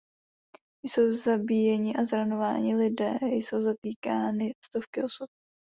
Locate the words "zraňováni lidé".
2.05-3.17